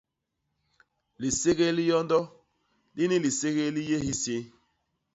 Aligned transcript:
Liségél 1.21 1.73
li 1.77 1.83
yondo; 1.89 2.19
lini 2.95 3.17
liségél 3.25 3.71
li 3.75 3.81
yé 3.89 3.97
hisii. 4.05 4.43